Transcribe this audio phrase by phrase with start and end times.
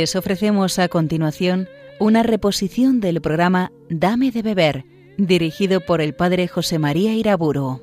[0.00, 4.86] Les ofrecemos a continuación una reposición del programa Dame de beber,
[5.18, 7.82] dirigido por el padre José María Iraburo.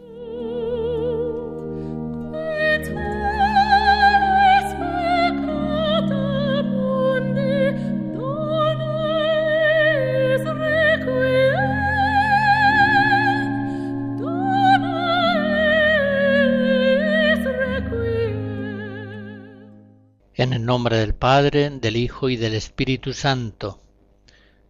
[20.78, 23.82] Del Padre, del Hijo y del Espíritu Santo.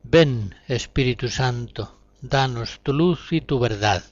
[0.04, 4.04] Ven, Espíritu Santo, danos tu luz y tu verdad.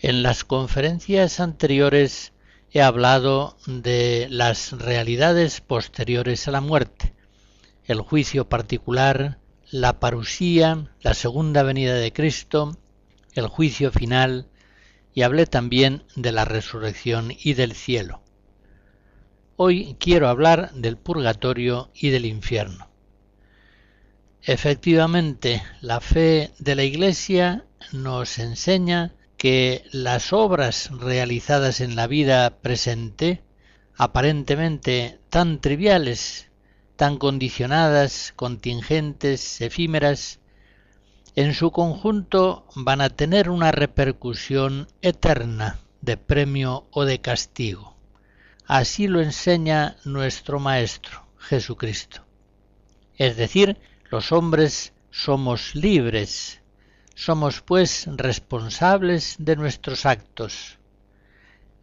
[0.00, 2.32] En las conferencias anteriores
[2.72, 7.14] he hablado de las realidades posteriores a la muerte,
[7.84, 9.38] el juicio particular,
[9.70, 12.76] la parusía, la segunda venida de Cristo,
[13.34, 14.48] el juicio final,
[15.14, 18.23] y hablé también de la resurrección y del cielo.
[19.56, 22.88] Hoy quiero hablar del purgatorio y del infierno.
[24.42, 32.58] Efectivamente, la fe de la Iglesia nos enseña que las obras realizadas en la vida
[32.62, 33.44] presente,
[33.96, 36.48] aparentemente tan triviales,
[36.96, 40.40] tan condicionadas, contingentes, efímeras,
[41.36, 47.93] en su conjunto van a tener una repercusión eterna de premio o de castigo.
[48.66, 52.24] Así lo enseña nuestro Maestro, Jesucristo.
[53.18, 53.76] Es decir,
[54.10, 56.62] los hombres somos libres,
[57.14, 60.78] somos pues responsables de nuestros actos.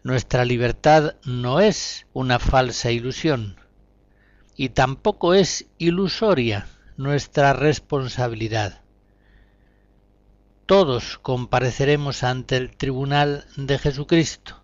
[0.01, 3.59] Nuestra libertad no es una falsa ilusión
[4.55, 6.67] y tampoco es ilusoria
[6.97, 8.81] nuestra responsabilidad.
[10.65, 14.60] Todos compareceremos ante el tribunal de Jesucristo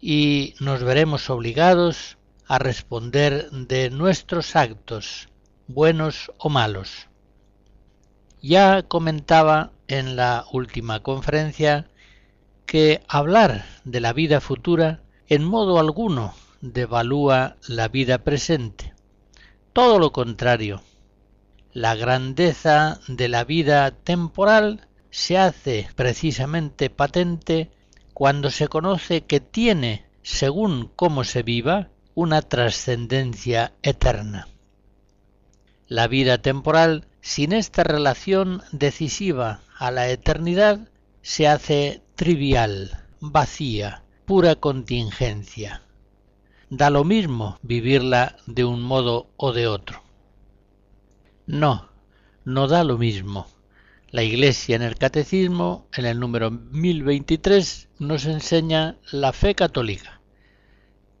[0.00, 5.28] y nos veremos obligados a responder de nuestros actos,
[5.68, 7.08] buenos o malos.
[8.42, 11.90] Ya comentaba en la última conferencia
[12.64, 18.94] que hablar de la vida futura en modo alguno devalúa la vida presente.
[19.72, 20.82] Todo lo contrario.
[21.72, 27.70] La grandeza de la vida temporal se hace precisamente patente
[28.20, 34.46] cuando se conoce que tiene, según cómo se viva, una trascendencia eterna.
[35.88, 40.90] La vida temporal, sin esta relación decisiva a la eternidad,
[41.22, 45.80] se hace trivial, vacía, pura contingencia.
[46.68, 50.02] Da lo mismo vivirla de un modo o de otro.
[51.46, 51.88] No,
[52.44, 53.46] no da lo mismo.
[54.12, 60.20] La Iglesia en el Catecismo, en el número 1023, nos enseña la fe católica,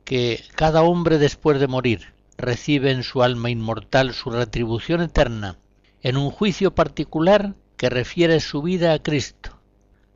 [0.04, 5.56] que cada hombre después de morir recibe en su alma inmortal su retribución eterna,
[6.02, 9.60] en un juicio particular que refiere su vida a Cristo,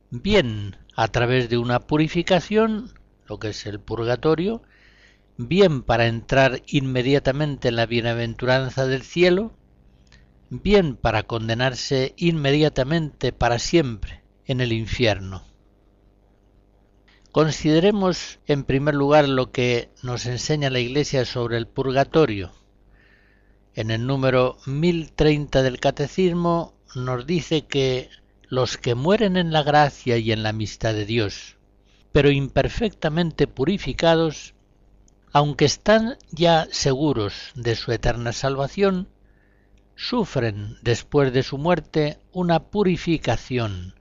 [0.09, 2.91] bien a través de una purificación,
[3.25, 4.63] lo que es el purgatorio,
[5.37, 9.53] bien para entrar inmediatamente en la bienaventuranza del cielo,
[10.49, 15.43] bien para condenarse inmediatamente para siempre en el infierno.
[17.31, 22.53] Consideremos en primer lugar lo que nos enseña la Iglesia sobre el purgatorio.
[23.73, 28.09] En el número 1030 del Catecismo nos dice que
[28.47, 31.57] los que mueren en la gracia y en la amistad de Dios,
[32.13, 34.53] pero imperfectamente purificados,
[35.33, 39.09] aunque están ya seguros de su eterna salvación,
[39.95, 43.95] sufren después de su muerte una purificación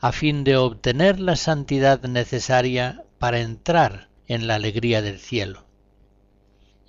[0.00, 5.66] a fin de obtener la santidad necesaria para entrar en la alegría del cielo.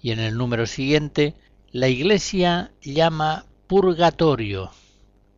[0.02, 1.36] Y en el número siguiente,
[1.72, 4.72] la Iglesia llama purgatorio,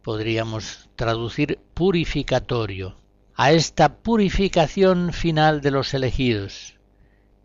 [0.03, 2.97] podríamos traducir purificatorio,
[3.35, 6.75] a esta purificación final de los elegidos,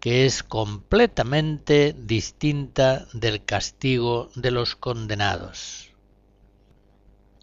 [0.01, 5.91] que es completamente distinta del castigo de los condenados.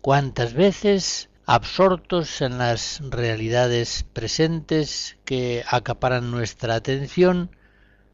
[0.02, 7.56] ¿Cuántas veces, absortos en las realidades presentes que acaparan nuestra atención,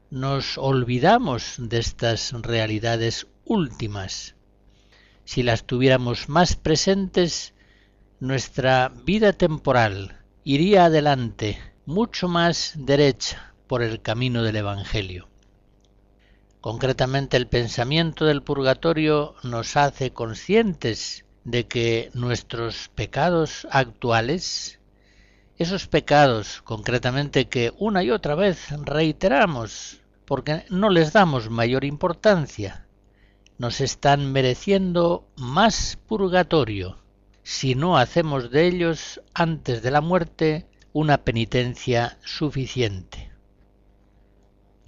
[0.10, 4.36] nos olvidamos de estas realidades últimas?
[5.24, 7.54] Si las tuviéramos más presentes,
[8.20, 15.30] nuestra vida temporal iría adelante mucho más derecha por el camino del Evangelio.
[16.60, 24.82] Concretamente el pensamiento del purgatorio nos hace conscientes de que nuestros pecados actuales,
[25.58, 32.88] esos pecados concretamente que una y otra vez reiteramos porque no les damos mayor importancia.
[33.58, 36.98] Nos están mereciendo más purgatorio
[37.42, 43.31] si no hacemos de ellos antes de la muerte una penitencia suficiente.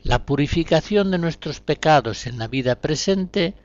[0.03, 3.55] La purificación de nuestros pecados en la vida presente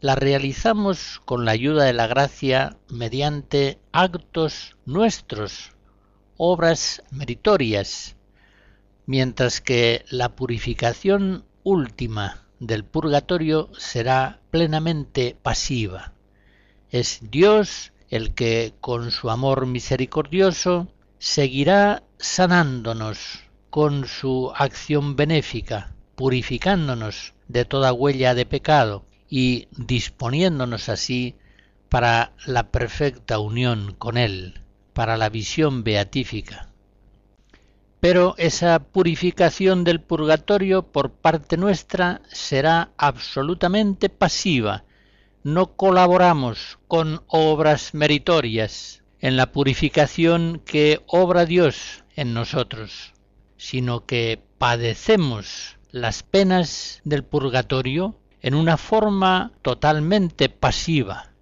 [0.00, 5.70] la realizamos con la ayuda de la gracia mediante actos nuestros,
[6.36, 8.14] obras meritorias,
[9.06, 16.12] mientras que la purificación última del purgatorio será plenamente pasiva.
[16.90, 20.88] Es Dios el que con su amor misericordioso
[21.18, 23.45] seguirá sanándonos
[23.76, 31.36] con su acción benéfica, purificándonos de toda huella de pecado y disponiéndonos así
[31.90, 34.62] para la perfecta unión con Él,
[34.94, 36.70] para la visión beatífica.
[38.00, 44.84] Pero esa purificación del purgatorio por parte nuestra será absolutamente pasiva.
[45.42, 53.12] No colaboramos con obras meritorias en la purificación que obra Dios en nosotros,
[53.56, 61.32] sino que padecemos las penas del purgatorio en una forma totalmente pasiva.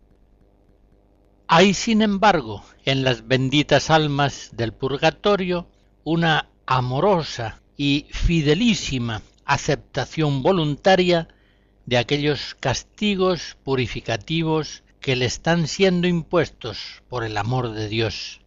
[1.47, 5.69] Hay, sin embargo, en las benditas almas del purgatorio
[6.05, 11.29] una amorosa y fidelísima aceptación voluntaria
[11.87, 18.41] de aquellos castigos purificativos que le están siendo impuestos por el amor de Dios.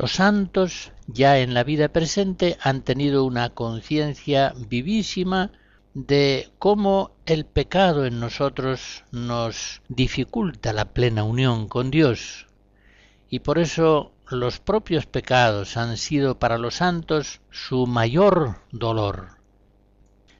[0.00, 5.52] Los santos ya en la vida presente han tenido una conciencia vivísima
[5.92, 12.46] de cómo el pecado en nosotros nos dificulta la plena unión con Dios.
[13.28, 19.36] Y por eso los propios pecados han sido para los santos su mayor dolor.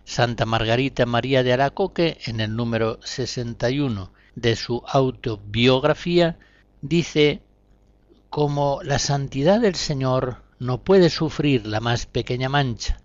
[0.04, 6.38] Santa Margarita María de Aracoque, en el número 61 de su autobiografía,
[6.80, 7.42] dice,
[8.30, 13.00] como la santidad del Señor no puede sufrir la más pequeña mancha,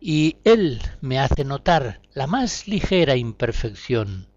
[0.00, 4.28] y Él me hace notar la más ligera imperfección.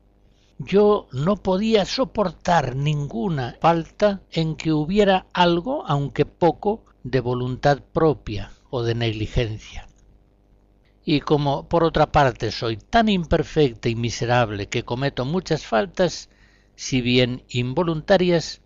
[0.58, 8.52] Yo no podía soportar ninguna falta en que hubiera algo, aunque poco, de voluntad propia
[8.72, 9.88] o de negligencia.
[11.06, 16.30] Y como por otra parte soy tan imperfecta y miserable que cometo muchas faltas,
[16.76, 18.63] si bien involuntarias,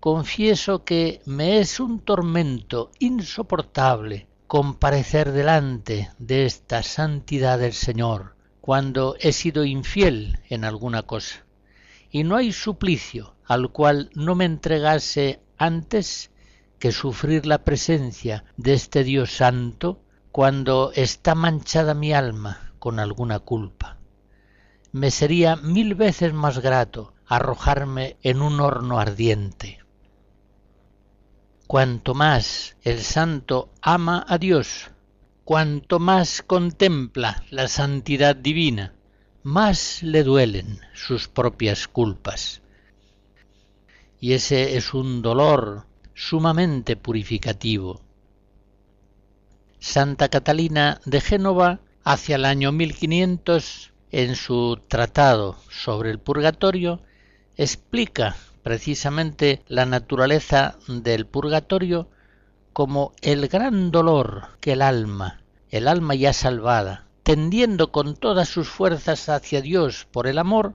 [0.00, 9.16] confieso que me es un tormento insoportable comparecer delante de esta santidad del Señor cuando
[9.20, 11.44] he sido infiel en alguna cosa.
[12.10, 16.30] Y no hay suplicio al cual no me entregase antes
[16.78, 20.00] que sufrir la presencia de este Dios santo
[20.32, 23.98] cuando está manchada mi alma con alguna culpa.
[24.92, 29.79] Me sería mil veces más grato arrojarme en un horno ardiente
[31.70, 34.90] Cuanto más el santo ama a Dios,
[35.44, 38.92] cuanto más contempla la santidad divina,
[39.44, 42.60] más le duelen sus propias culpas.
[44.18, 48.00] Y ese es un dolor sumamente purificativo.
[49.78, 57.00] Santa Catalina de Génova, hacia el año 1500, en su tratado sobre el purgatorio,
[57.56, 62.08] explica precisamente la naturaleza del purgatorio
[62.72, 68.68] como el gran dolor que el alma, el alma ya salvada, tendiendo con todas sus
[68.68, 70.74] fuerzas hacia Dios por el amor,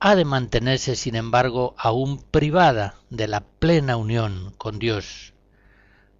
[0.00, 5.34] ha de mantenerse, sin embargo, aún privada de la plena unión con Dios,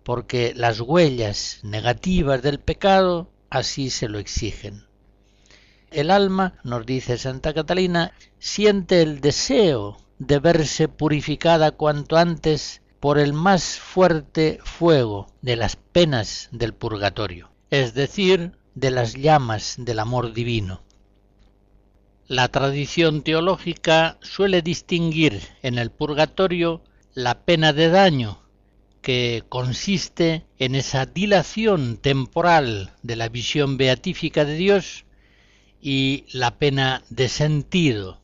[0.03, 4.87] porque las huellas negativas del pecado así se lo exigen.
[5.91, 13.19] El alma, nos dice Santa Catalina, siente el deseo de verse purificada cuanto antes por
[13.19, 20.01] el más fuerte fuego de las penas del purgatorio, es decir, de las llamas del
[20.01, 20.83] amor divino.
[22.27, 26.83] La tradición teológica suele distinguir en el purgatorio
[27.15, 28.43] la pena de daño,
[29.01, 35.05] que consiste en esa dilación temporal de la visión beatífica de Dios,
[35.81, 38.18] y la pena de sentido,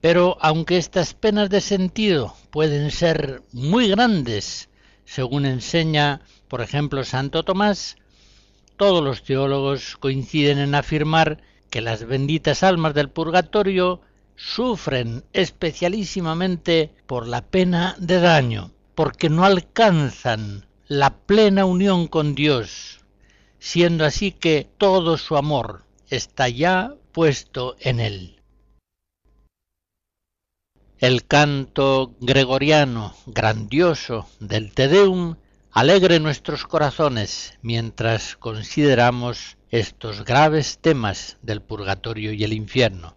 [0.00, 4.68] pero aunque estas penas de sentido pueden ser muy grandes,
[5.04, 7.96] según enseña, por ejemplo, Santo Tomás,
[8.76, 14.00] todos los teólogos coinciden en afirmar que las benditas almas del purgatorio
[14.36, 23.00] sufren especialísimamente por la pena de daño, porque no alcanzan la plena unión con Dios,
[23.58, 28.39] siendo así que todo su amor está ya puesto en él.
[31.00, 35.36] El canto gregoriano grandioso del Te Deum
[35.70, 43.16] alegre nuestros corazones mientras consideramos estos graves temas del purgatorio y el infierno.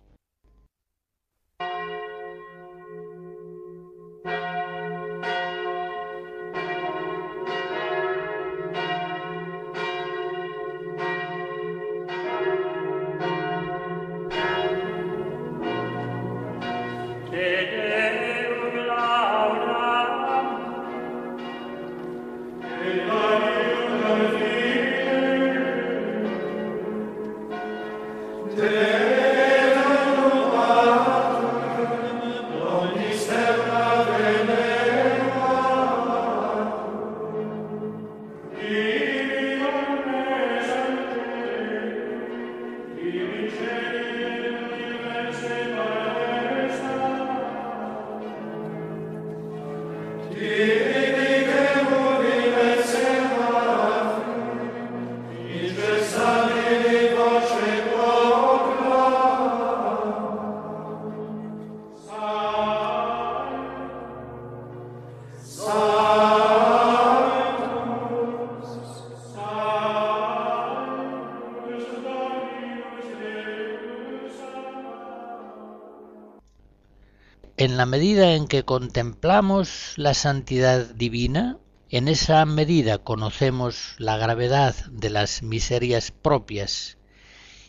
[77.64, 84.76] En la medida en que contemplamos la santidad divina, en esa medida conocemos la gravedad
[84.92, 86.98] de las miserias propias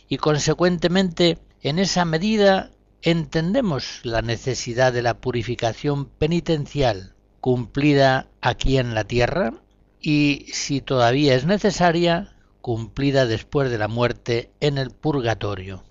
[0.08, 2.72] y consecuentemente en esa medida
[3.02, 9.62] entendemos la necesidad de la purificación penitencial cumplida aquí en la tierra
[10.00, 15.84] y, si todavía es necesaria, cumplida después de la muerte en el purgatorio.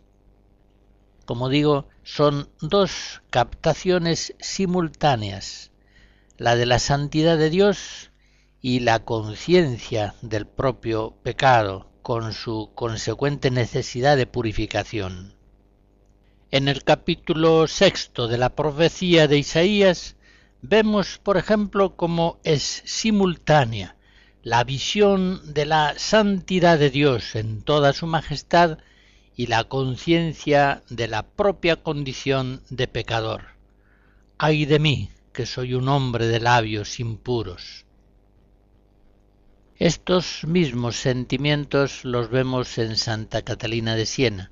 [1.26, 5.72] Como digo, son dos captaciones simultáneas,
[6.38, 8.12] la de la santidad de Dios
[8.62, 15.36] y la conciencia del propio pecado, con su consecuente necesidad de purificación.
[16.52, 20.18] En el capítulo sexto de la profecía de Isaías
[20.62, 23.96] vemos, por ejemplo, cómo es simultánea
[24.44, 28.80] la visión de la santidad de Dios en toda su majestad
[29.36, 33.44] y la conciencia de la propia condición de pecador.
[34.38, 37.86] Ay de mí, que soy un hombre de labios impuros.
[39.78, 44.52] Estos mismos sentimientos los vemos en Santa Catalina de Siena.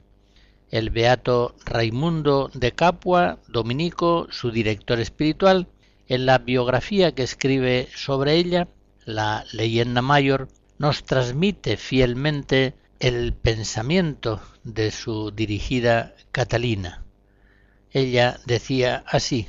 [0.72, 5.68] El beato Raimundo de Capua, dominico, su director espiritual,
[6.08, 8.68] en la biografía que escribe sobre ella,
[9.06, 10.48] la leyenda mayor,
[10.80, 17.04] nos transmite fielmente el pensamiento de su dirigida Catalina.
[17.90, 19.48] Ella decía así,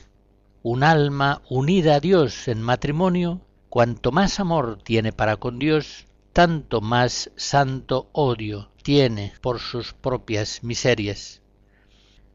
[0.63, 6.81] un alma unida a Dios en matrimonio, cuanto más amor tiene para con Dios, tanto
[6.81, 11.43] más santo odio tiene por sus propias miserias.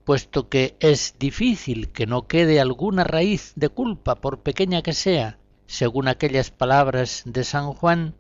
[0.04, 5.40] Puesto que es difícil que no quede alguna raíz de culpa, por pequeña que sea,
[5.66, 8.14] según aquellas palabras de San Juan,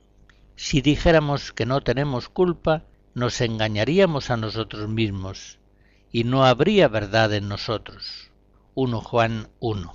[0.59, 2.83] si dijéramos que no tenemos culpa,
[3.13, 5.59] nos engañaríamos a nosotros mismos
[6.11, 8.31] y no habría verdad en nosotros.
[8.73, 9.93] 1 Juan 1.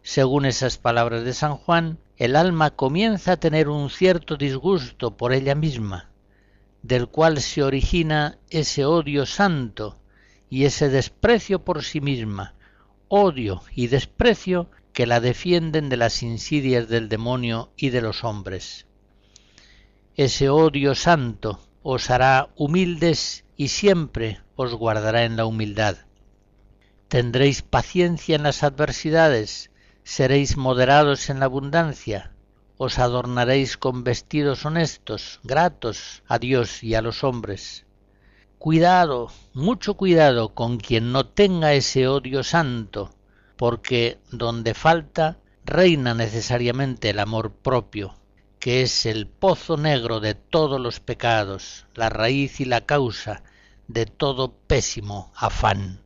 [0.00, 5.32] Según esas palabras de San Juan, el alma comienza a tener un cierto disgusto por
[5.32, 6.08] ella misma,
[6.82, 9.98] del cual se origina ese odio santo
[10.48, 12.54] y ese desprecio por sí misma,
[13.08, 18.87] odio y desprecio que la defienden de las insidias del demonio y de los hombres.
[20.18, 25.96] Ese odio santo os hará humildes y siempre os guardará en la humildad.
[27.06, 29.70] Tendréis paciencia en las adversidades,
[30.02, 32.32] seréis moderados en la abundancia,
[32.78, 37.86] os adornaréis con vestidos honestos, gratos a Dios y a los hombres.
[38.58, 43.14] Cuidado, mucho cuidado con quien no tenga ese odio santo,
[43.56, 48.16] porque donde falta reina necesariamente el amor propio,
[48.58, 53.42] que es el pozo negro de todos los pecados, la raíz y la causa
[53.86, 56.00] de todo pésimo afán.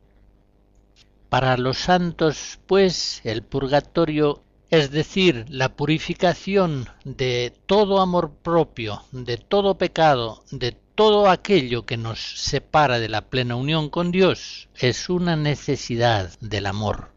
[1.29, 9.37] Para los santos, pues, el purgatorio, es decir, la purificación de todo amor propio, de
[9.37, 15.09] todo pecado, de todo aquello que nos separa de la plena unión con Dios, es
[15.09, 17.11] una necesidad del amor.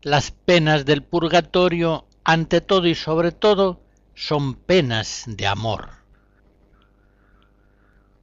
[0.00, 3.80] Las penas del purgatorio, ante todo y sobre todo,
[4.14, 5.92] son penas de amor.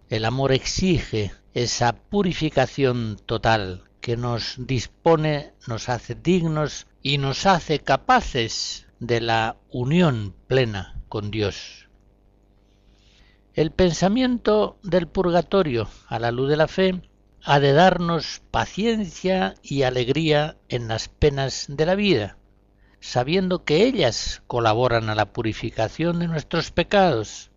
[0.10, 7.80] El amor exige esa purificación total que nos dispone, nos hace dignos y nos hace
[7.80, 11.90] capaces de la unión plena con Dios.
[13.56, 17.02] El pensamiento del purgatorio a la luz de la fe
[17.44, 22.38] ha de darnos paciencia y alegría en las penas de la vida,
[23.00, 27.52] sabiendo que ellas colaboran a la purificación de nuestros pecados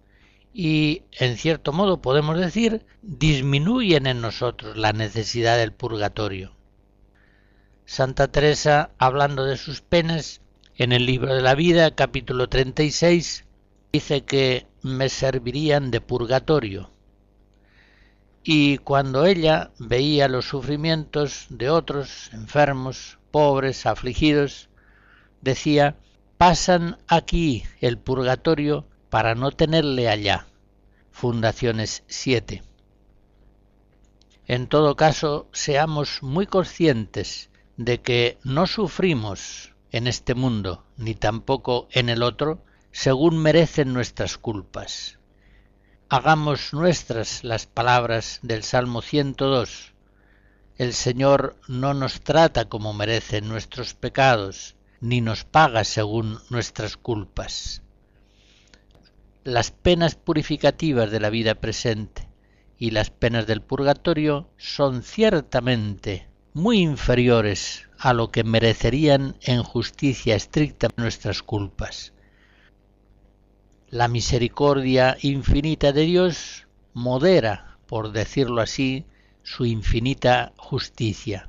[0.53, 6.53] y, en cierto modo podemos decir, disminuyen en nosotros la necesidad del purgatorio.
[7.85, 10.41] Santa Teresa, hablando de sus penas,
[10.77, 13.45] en el libro de la vida, capítulo 36,
[13.93, 16.91] dice que me servirían de purgatorio
[18.51, 24.71] y cuando ella veía los sufrimientos de otros enfermos, pobres, afligidos,
[25.41, 25.97] decía,
[26.37, 30.47] pasan aquí el purgatorio para no tenerle allá.
[31.11, 32.63] Fundaciones 7.
[34.47, 41.89] En todo caso, seamos muy conscientes de que no sufrimos en este mundo, ni tampoco
[41.93, 45.19] en el otro, según merecen nuestras culpas
[46.11, 49.93] hagamos nuestras las palabras del Salmo 102.
[50.79, 57.83] El Señor no nos trata como merecen nuestros pecados, ni nos paga según nuestras culpas.
[59.45, 62.29] Las penas purificativas de la vida presente
[62.79, 70.35] y las penas del purgatorio son ciertamente muy inferiores a lo que merecerían en justicia
[70.35, 72.13] estricta nuestras culpas.
[73.91, 79.07] La misericordia infinita de Dios modera, por decirlo así,
[79.43, 81.49] su infinita justicia.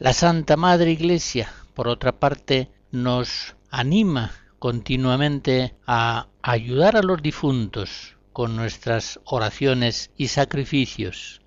[0.00, 8.16] La Santa Madre Iglesia, por otra parte, nos anima continuamente a ayudar a los difuntos
[8.32, 11.42] con nuestras oraciones y sacrificios.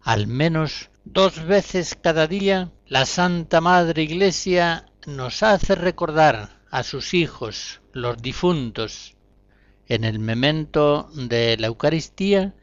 [0.00, 7.12] Al menos dos veces cada día la Santa Madre Iglesia nos hace recordar a sus
[7.12, 9.14] hijos, los difuntos,
[9.88, 12.54] en el memento de la Eucaristía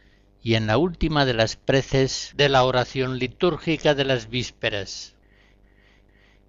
[0.44, 5.16] y en la última de las preces de la oración litúrgica de las vísperas.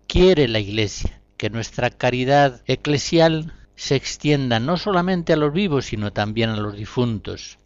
[0.06, 6.12] Quiere la Iglesia que nuestra caridad eclesial se extienda no solamente a los vivos, sino
[6.12, 7.58] también a los difuntos.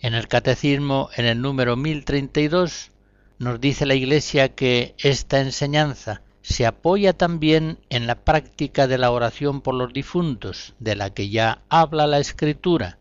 [0.00, 2.92] En el Catecismo, en el número 1032,
[3.38, 9.10] nos dice la Iglesia que esta enseñanza se apoya también en la práctica de la
[9.10, 12.99] oración por los difuntos, de la que ya habla la Escritura,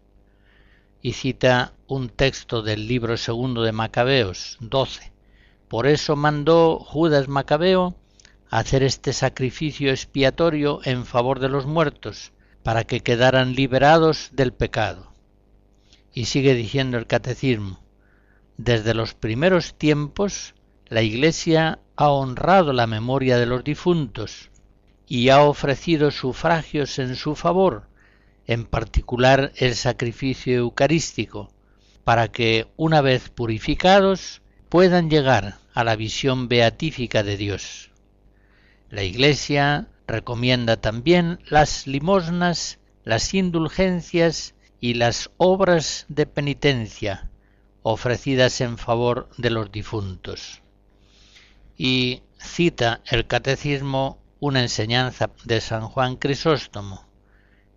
[1.01, 5.11] y cita un texto del libro segundo de Macabeos 12.
[5.67, 7.95] Por eso mandó Judas Macabeo
[8.49, 12.33] hacer este sacrificio expiatorio en favor de los muertos,
[12.63, 15.13] para que quedaran liberados del pecado.
[16.13, 17.79] Y sigue diciendo el catecismo,
[18.57, 20.55] desde los primeros tiempos
[20.87, 24.49] la Iglesia ha honrado la memoria de los difuntos
[25.07, 27.87] y ha ofrecido sufragios en su favor,
[28.49, 31.53] en particular el sacrificio eucarístico,
[32.03, 37.91] para que, una vez purificados, puedan llegar a la visión beatífica de Dios.
[38.89, 47.29] La Iglesia recomienda también las limosnas, las indulgencias y las obras de penitencia
[47.83, 50.63] ofrecidas en favor de los difuntos
[51.77, 57.08] y cita el catecismo una enseñanza de San Juan Crisóstomo,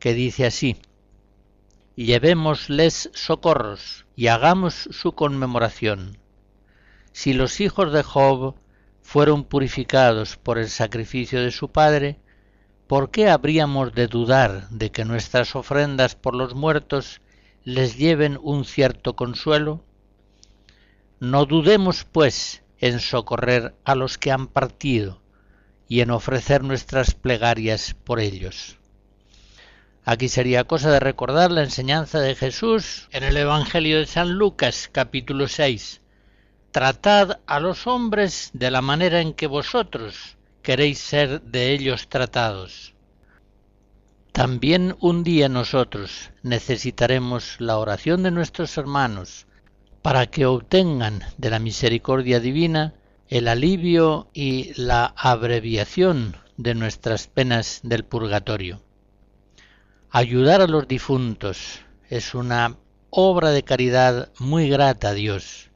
[0.03, 0.79] que dice así,
[1.95, 6.19] Llevémosles socorros y hagamos su conmemoración.
[7.13, 8.57] Si los hijos de Job
[9.01, 12.19] fueron purificados por el sacrificio de su padre,
[12.89, 17.21] ¿por qué habríamos de dudar de que nuestras ofrendas por los muertos
[17.63, 19.85] les lleven un cierto consuelo?
[21.21, 25.23] No dudemos, pues, en socorrer a los que han partido
[25.87, 28.82] y en ofrecer nuestras plegarias por ellos.
[30.05, 34.91] Aquí sería cosa de recordar la enseñanza de Jesús en el Evangelio de San Lucas
[34.91, 36.01] capítulo 6.
[36.73, 42.95] Tratad a los hombres de la manera en que vosotros queréis ser de ellos tratados.
[44.33, 49.47] También un día nosotros necesitaremos la oración de nuestros hermanos
[50.03, 52.93] para que obtengan de la misericordia divina
[53.29, 58.81] el alivio y la abreviación de nuestras penas del purgatorio.
[60.15, 62.77] Ayudar a los difuntos es una
[63.09, 65.71] obra de caridad muy grata a Dios.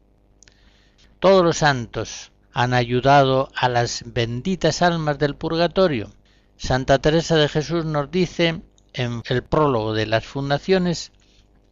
[1.20, 6.12] Todos los santos han ayudado a las benditas almas del purgatorio.
[6.58, 8.60] Santa Teresa de Jesús nos dice
[8.92, 11.12] en el prólogo de las fundaciones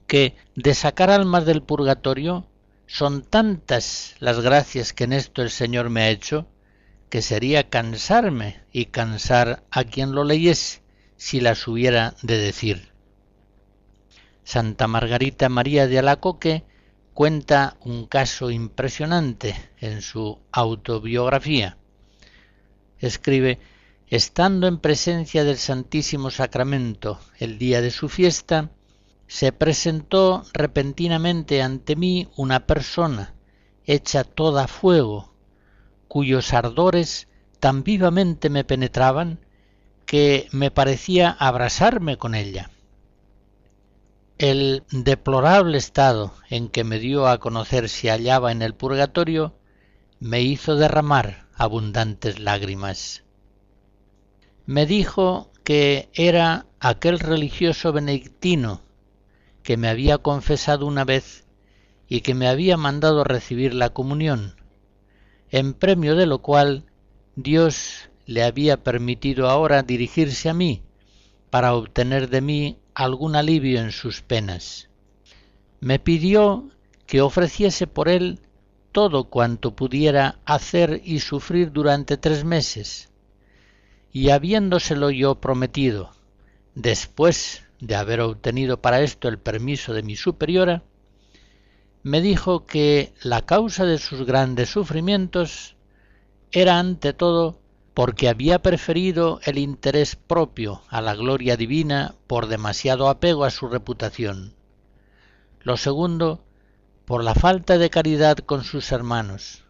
[0.06, 2.46] que de sacar almas del purgatorio
[2.86, 6.48] son tantas las gracias que en esto el Señor me ha hecho,
[7.10, 10.83] que sería cansarme y cansar a quien lo leyese
[11.24, 12.90] si las hubiera de decir.
[14.44, 16.64] Santa Margarita María de Alacoque
[17.14, 21.78] cuenta un caso impresionante en su autobiografía.
[22.98, 23.58] Escribe,
[24.08, 28.68] estando en presencia del Santísimo Sacramento el día de su fiesta,
[29.26, 33.32] se presentó repentinamente ante mí una persona
[33.86, 35.32] hecha toda fuego,
[36.06, 37.28] cuyos ardores
[37.60, 39.43] tan vivamente me penetraban
[40.06, 42.70] que me parecía abrasarme con ella.
[44.38, 49.54] El deplorable estado en que me dio a conocer se hallaba en el purgatorio
[50.18, 53.22] me hizo derramar abundantes lágrimas.
[54.66, 58.80] Me dijo que era aquel religioso benedictino
[59.62, 61.44] que me había confesado una vez
[62.08, 64.56] y que me había mandado recibir la comunión,
[65.50, 66.84] en premio de lo cual
[67.36, 70.82] Dios le había permitido ahora dirigirse a mí
[71.50, 74.88] para obtener de mí algún alivio en sus penas.
[75.80, 76.70] Me pidió
[77.06, 78.40] que ofreciese por él
[78.92, 83.10] todo cuanto pudiera hacer y sufrir durante tres meses,
[84.12, 86.12] y habiéndoselo yo prometido,
[86.74, 90.84] después de haber obtenido para esto el permiso de mi superiora,
[92.04, 95.76] me dijo que la causa de sus grandes sufrimientos
[96.52, 97.58] era ante todo
[97.94, 103.68] porque había preferido el interés propio a la gloria divina por demasiado apego a su
[103.68, 104.54] reputación.
[105.60, 106.44] Lo segundo,
[107.04, 109.62] por la falta de caridad con sus hermanos.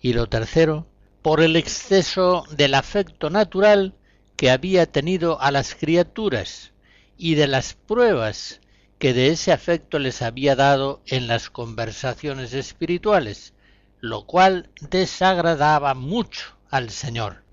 [0.00, 0.86] Y lo tercero,
[1.22, 3.94] por el exceso del afecto natural
[4.36, 6.72] que había tenido a las criaturas
[7.16, 8.60] y de las pruebas
[8.98, 13.54] que de ese afecto les había dado en las conversaciones espirituales,
[14.00, 17.44] lo cual desagradaba mucho al Señor.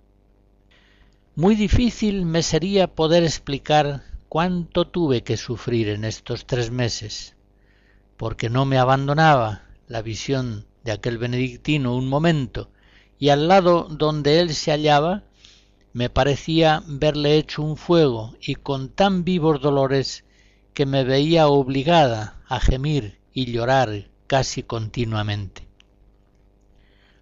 [1.35, 7.35] Muy difícil me sería poder explicar cuánto tuve que sufrir en estos tres meses,
[8.17, 12.69] porque no me abandonaba la visión de aquel benedictino un momento,
[13.17, 15.23] y al lado donde él se hallaba,
[15.93, 20.25] me parecía verle hecho un fuego y con tan vivos dolores
[20.73, 25.65] que me veía obligada a gemir y llorar casi continuamente.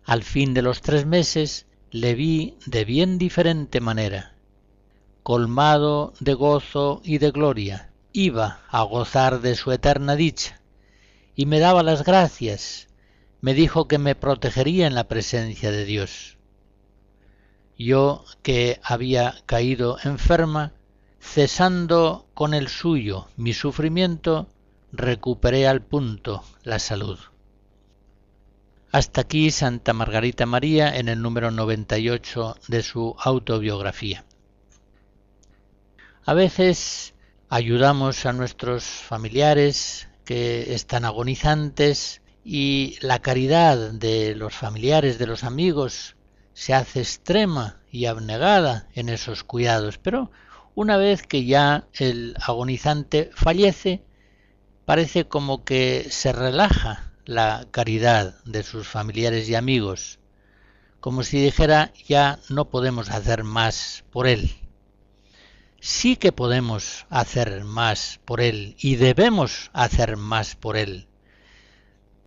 [0.05, 4.33] Al fin de los tres meses le vi de bien diferente manera.
[5.21, 10.59] Colmado de gozo y de gloria, iba a gozar de su eterna dicha,
[11.35, 12.87] y me daba las gracias,
[13.41, 16.39] me dijo que me protegería en la presencia de Dios.
[17.77, 20.73] Yo que había caído enferma,
[21.19, 24.47] cesando con el suyo mi sufrimiento,
[24.91, 27.19] recuperé al punto la salud.
[28.93, 34.23] Hasta aquí Santa Margarita María en el número 98 de su autobiografía.
[36.25, 37.15] A veces
[37.49, 45.43] ayudamos a nuestros familiares que están agonizantes y la caridad de los familiares, de los
[45.43, 46.15] amigos,
[46.53, 50.29] se hace extrema y abnegada en esos cuidados, pero
[50.75, 54.03] una vez que ya el agonizante fallece,
[54.85, 60.19] parece como que se relaja la caridad de sus familiares y amigos,
[60.99, 64.51] como si dijera ya no podemos hacer más por él.
[65.79, 71.07] Sí que podemos hacer más por él y debemos hacer más por él.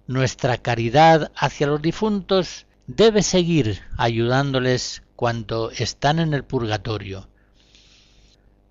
[0.07, 7.29] Nuestra caridad hacia los difuntos debe seguir ayudándoles cuando están en el purgatorio.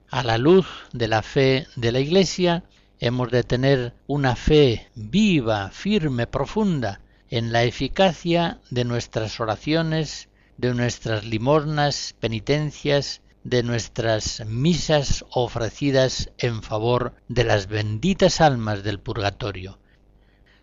[0.10, 2.64] A la luz de la fe de la Iglesia,
[3.08, 10.74] hemos de tener una fe viva, firme, profunda en la eficacia de nuestras oraciones, de
[10.74, 19.78] nuestras limosnas, penitencias, de nuestras misas ofrecidas en favor de las benditas almas del purgatorio.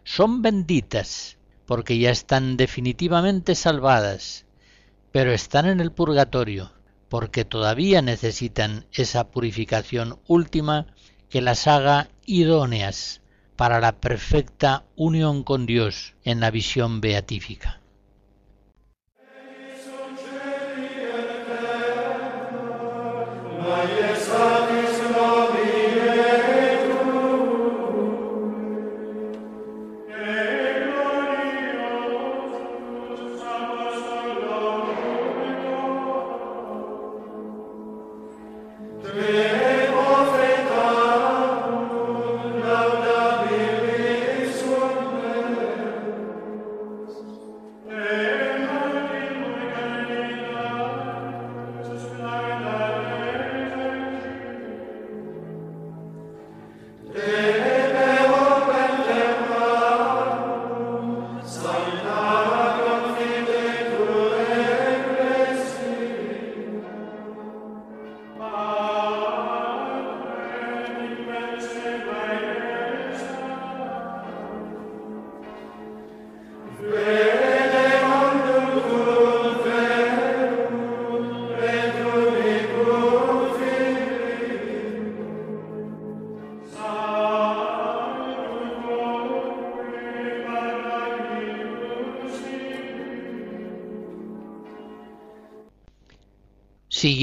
[0.02, 4.46] Son benditas porque ya están definitivamente salvadas,
[5.12, 6.72] pero están en el purgatorio
[7.09, 10.87] porque todavía necesitan esa purificación última
[11.28, 13.20] que las haga idóneas
[13.56, 17.82] para la perfecta unión con Dios en la visión beatífica.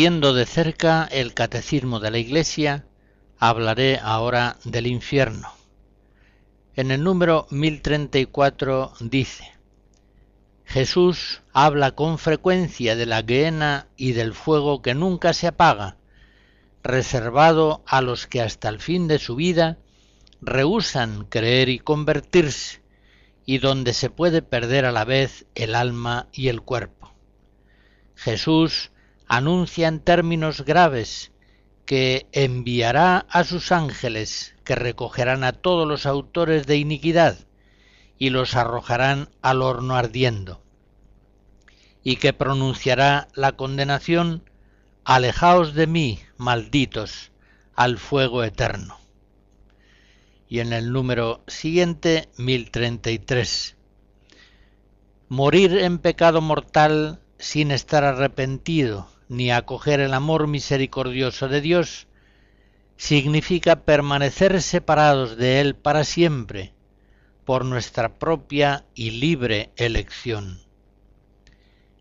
[0.09, 2.83] De cerca el catecismo de la Iglesia,
[3.37, 5.53] hablaré ahora del infierno.
[6.75, 9.51] En el número 1034 dice,
[10.65, 15.97] Jesús habla con frecuencia de la guena y del fuego que nunca se apaga,
[16.81, 19.77] reservado a los que hasta el fin de su vida
[20.41, 22.81] rehusan creer y convertirse,
[23.45, 27.13] y donde se puede perder a la vez el alma y el cuerpo.
[28.15, 28.89] Jesús
[29.29, 31.31] anuncia en términos graves
[31.85, 37.37] que enviará a sus ángeles que recogerán a todos los autores de iniquidad
[38.17, 40.61] y los arrojarán al horno ardiendo,
[42.03, 44.43] y que pronunciará la condenación
[45.05, 47.31] Alejaos de mí, malditos,
[47.75, 48.97] al fuego eterno.
[50.47, 53.75] Y en el número siguiente, 1033.
[55.29, 62.07] Morir en pecado mortal sin estar arrepentido ni acoger el amor misericordioso de Dios,
[62.97, 66.73] significa permanecer separados de Él para siempre,
[67.45, 70.59] por nuestra propia y libre elección.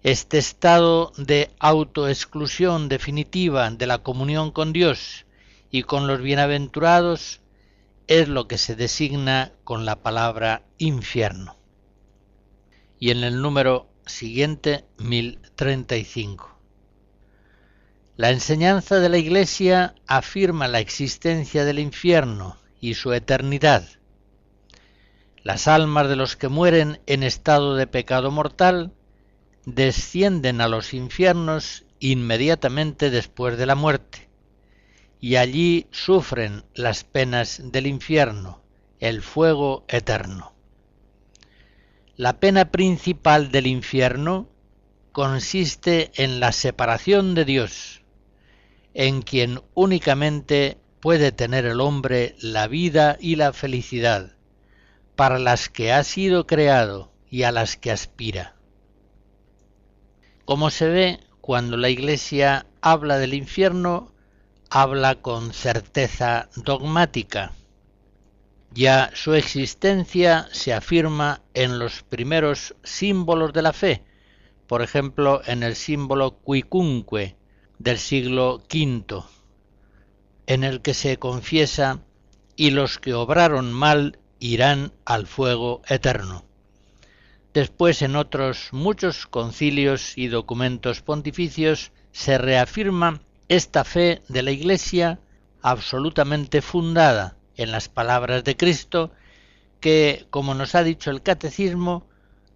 [0.03, 5.27] Este estado de autoexclusión definitiva de la comunión con Dios
[5.71, 7.41] y con los bienaventurados
[8.07, 11.57] es lo que se designa con la palabra infierno.
[12.99, 16.58] Y en el número siguiente, 1035.
[18.19, 23.89] La enseñanza de la Iglesia afirma la existencia del infierno y su eternidad.
[25.45, 28.93] Las almas de los que mueren en estado de pecado mortal
[29.67, 34.29] descienden a los infiernos inmediatamente después de la muerte,
[35.21, 38.65] y allí sufren las penas del infierno,
[38.99, 40.55] el fuego eterno.
[42.17, 44.49] La pena principal del infierno
[45.13, 48.03] consiste en la separación de Dios,
[48.99, 54.35] en quien únicamente puede tener el hombre la vida y la felicidad,
[55.15, 58.57] para las que ha sido creado y a las que aspira.
[60.45, 64.13] Como se ve, cuando la Iglesia habla del infierno,
[64.69, 67.53] habla con certeza dogmática.
[68.73, 74.03] Ya su existencia se afirma en los primeros símbolos de la fe,
[74.67, 77.38] por ejemplo en el símbolo cuicunque,
[77.79, 79.23] del siglo V,
[80.47, 82.01] en el que se confiesa
[82.57, 86.45] y los que obraron mal irán al fuego eterno.
[87.55, 95.21] Después en otros muchos concilios y documentos pontificios se reafirma esta fe de la Iglesia
[95.63, 99.11] absolutamente fundada en las palabras de Cristo
[99.81, 102.07] que, como nos ha dicho el catecismo,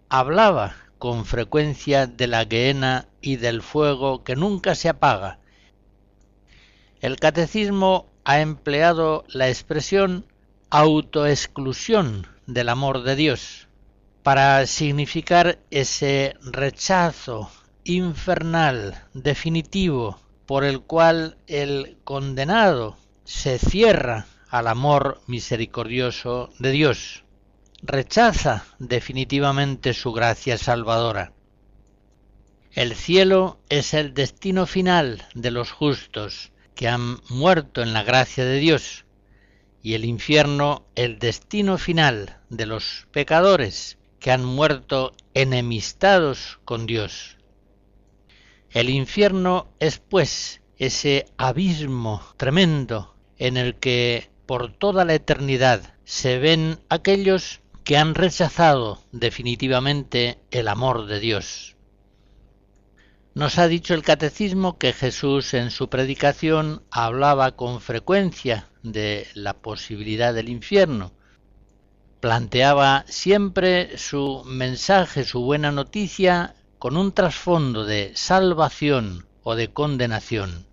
[0.09, 5.39] hablaba con frecuencia de la gehenna y del fuego que nunca se apaga.
[7.01, 10.27] El catecismo ha empleado la expresión
[10.69, 13.67] autoexclusión del amor de Dios
[14.21, 17.49] para significar ese rechazo
[17.83, 27.23] infernal definitivo por el cual el condenado se cierra al amor misericordioso de Dios
[27.83, 31.33] rechaza definitivamente su gracia salvadora.
[32.75, 38.45] El cielo es el destino final de los justos que han muerto en la gracia
[38.45, 39.05] de Dios
[39.83, 47.37] y el infierno el destino final de los pecadores que han muerto enemistados con Dios.
[48.71, 56.39] El infierno es pues ese abismo tremendo en el que por toda la eternidad se
[56.39, 61.72] ven aquellos que han rechazado definitivamente el amor de Dios.
[63.35, 69.53] Nos ha dicho el catecismo que Jesús en su predicación hablaba con frecuencia de la
[69.53, 71.13] posibilidad del infierno.
[72.19, 80.67] Planteaba siempre su mensaje, su buena noticia, con un trasfondo de salvación o de condenación.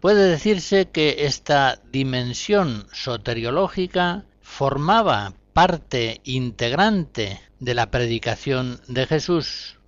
[0.00, 9.78] Puede decirse que esta dimensión soteriológica formaba parte integrante de la predicación de Jesús.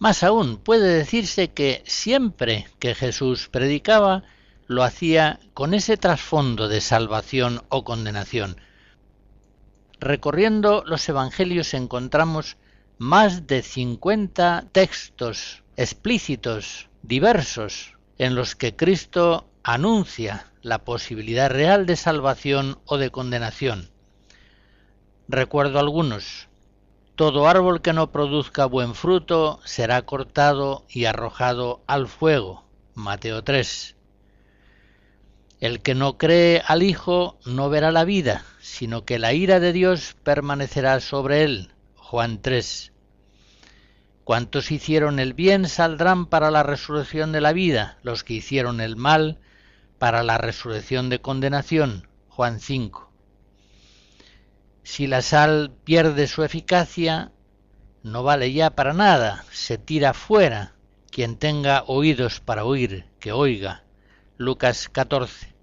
[0.00, 4.22] Más aún, puede decirse que siempre que Jesús predicaba,
[4.66, 8.56] lo hacía con ese trasfondo de salvación o condenación.
[9.98, 12.56] Recorriendo los Evangelios encontramos
[12.96, 21.96] más de 50 textos explícitos, diversos, en los que Cristo anuncia la posibilidad real de
[21.96, 23.90] salvación o de condenación.
[25.28, 26.49] Recuerdo algunos.
[27.20, 32.64] Todo árbol que no produzca buen fruto será cortado y arrojado al fuego.
[32.94, 33.94] Mateo 3.
[35.60, 39.74] El que no cree al Hijo no verá la vida, sino que la ira de
[39.74, 41.74] Dios permanecerá sobre él.
[41.94, 42.90] Juan 3.
[44.24, 48.96] Cuantos hicieron el bien saldrán para la resurrección de la vida, los que hicieron el
[48.96, 49.40] mal
[49.98, 52.08] para la resurrección de condenación.
[52.30, 53.09] Juan 5.
[54.92, 57.30] Si la sal pierde su eficacia,
[58.02, 60.74] no vale ya para nada, se tira fuera.
[61.12, 63.84] Quien tenga oídos para oír, que oiga.
[64.36, 65.54] Lucas 14.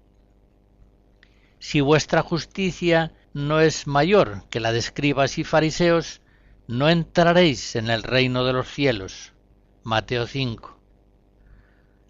[1.58, 6.22] Si vuestra justicia no es mayor que la de escribas y fariseos,
[6.66, 9.34] no entraréis en el reino de los cielos.
[9.82, 10.80] Mateo 5.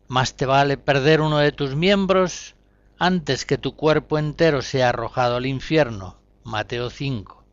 [0.06, 2.54] Más te vale perder uno de tus miembros
[2.96, 6.17] antes que tu cuerpo entero sea arrojado al infierno.
[6.48, 7.44] Mateo 5.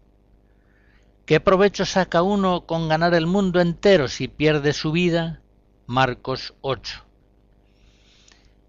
[1.25, 5.41] ¿Qué provecho saca uno con ganar el mundo entero si pierde su vida?
[5.86, 7.03] Marcos 8.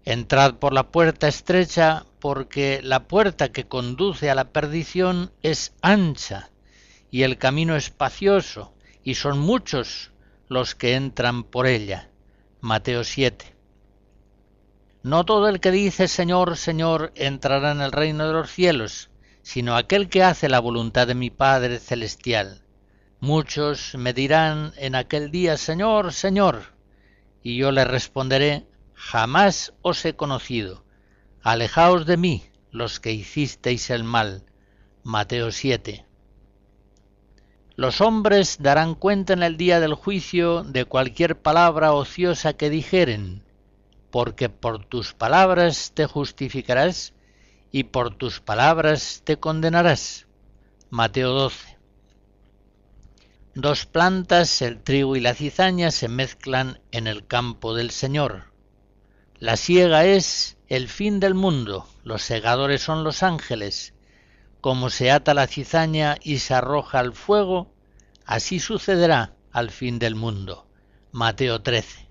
[0.03, 6.49] Entrad por la puerta estrecha, porque la puerta que conduce a la perdición es ancha,
[7.09, 8.73] y el camino espacioso,
[9.05, 10.11] y son muchos
[10.49, 12.09] los que entran por ella.
[12.59, 13.55] Mateo 7.
[15.03, 19.09] No todo el que dice Señor, Señor entrará en el reino de los cielos,
[19.47, 22.65] sino aquel que hace la voluntad de mi Padre celestial.
[23.21, 26.73] Muchos me dirán en aquel día Señor, Señor,
[27.41, 30.83] y yo les responderé, jamás os he conocido.
[31.43, 34.43] Alejaos de mí, los que hicisteis el mal.
[35.03, 36.05] Mateo 7.
[37.77, 43.45] Los hombres darán cuenta en el día del juicio de cualquier palabra ociosa que dijeren,
[44.11, 47.13] porque por tus palabras te justificarás
[47.71, 50.27] y por tus palabras te condenarás.
[50.89, 51.77] Mateo 12.
[53.55, 58.53] Dos plantas, el trigo y la cizaña, se mezclan en el campo del Señor.
[59.39, 63.93] La siega es el fin del mundo, los segadores son los ángeles.
[64.61, 67.73] Como se ata la cizaña y se arroja al fuego,
[68.25, 70.67] así sucederá al fin del mundo.
[71.11, 72.07] Mateo 13.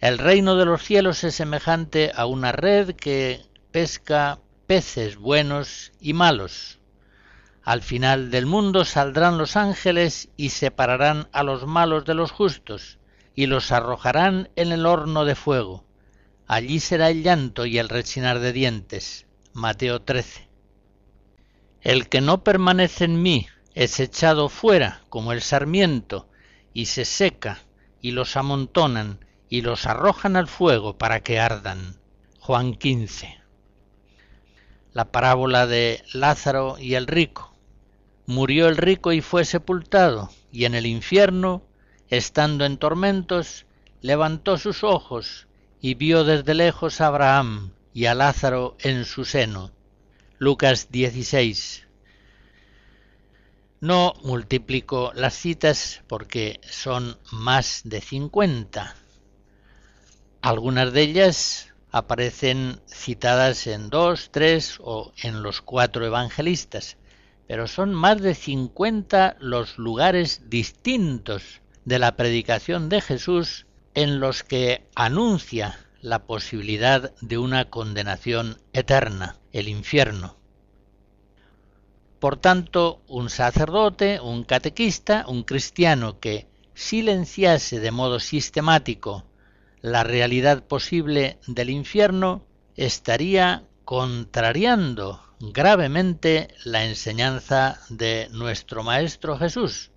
[0.00, 3.42] El reino de los cielos es semejante a una red que
[3.72, 6.78] pesca peces buenos y malos.
[7.62, 12.98] Al final del mundo saldrán los ángeles y separarán a los malos de los justos,
[13.34, 15.86] y los arrojarán en el horno de fuego.
[16.46, 19.26] Allí será el llanto y el rechinar de dientes.
[19.54, 20.46] Mateo 13.
[21.80, 26.28] El que no permanece en mí es echado fuera como el sarmiento,
[26.74, 27.62] y se seca,
[28.02, 31.96] y los amontonan, y los arrojan al fuego para que ardan.
[32.38, 33.47] Juan 15.
[34.98, 37.54] La parábola de Lázaro y el rico.
[38.26, 41.62] Murió el rico y fue sepultado, y en el infierno,
[42.08, 43.64] estando en tormentos,
[44.00, 45.46] levantó sus ojos
[45.80, 49.70] y vio desde lejos a Abraham y a Lázaro en su seno.
[50.38, 51.86] Lucas 16.
[53.80, 58.96] No multiplico las citas porque son más de cincuenta
[60.42, 66.96] algunas de ellas aparecen citadas en dos, tres o en los cuatro evangelistas,
[67.46, 74.44] pero son más de cincuenta los lugares distintos de la predicación de Jesús en los
[74.44, 80.36] que anuncia la posibilidad de una condenación eterna, el infierno.
[82.20, 89.24] Por tanto, un sacerdote, un catequista, un cristiano que silenciase de modo sistemático
[89.80, 92.44] la realidad posible del infierno,
[92.76, 99.90] estaría contrariando gravemente la enseñanza de nuestro Maestro Jesús.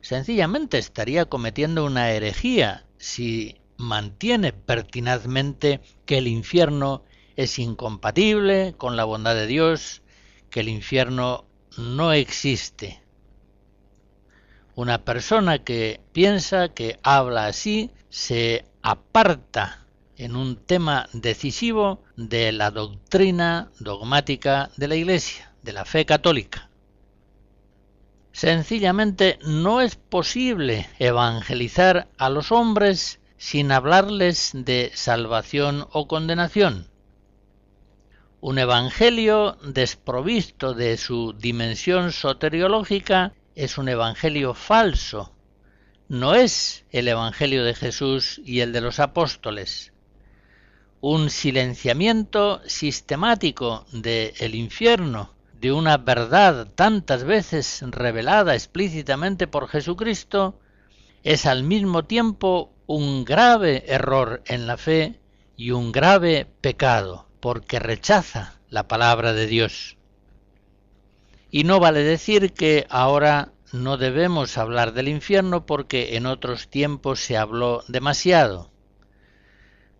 [0.00, 7.04] Sencillamente estaría cometiendo una herejía si mantiene pertinazmente que el infierno
[7.36, 10.02] es incompatible con la bondad de Dios,
[10.50, 11.46] que el infierno
[11.78, 13.02] no existe.
[14.74, 22.70] Una persona que piensa, que habla así, se aparta en un tema decisivo de la
[22.70, 26.68] doctrina dogmática de la Iglesia, de la fe católica.
[28.32, 36.88] Sencillamente no es posible evangelizar a los hombres sin hablarles de salvación o condenación.
[38.40, 45.32] Un evangelio desprovisto de su dimensión soteriológica es un evangelio falso,
[46.12, 49.94] no es el Evangelio de Jesús y el de los apóstoles.
[51.00, 60.60] Un silenciamiento sistemático del infierno, de una verdad tantas veces revelada explícitamente por Jesucristo
[61.22, 65.18] es al mismo tiempo un grave error en la fe
[65.56, 69.96] y un grave pecado, porque rechaza la palabra de Dios.
[71.50, 77.20] Y no vale decir que ahora no debemos hablar del infierno porque en otros tiempos
[77.20, 78.70] se habló demasiado.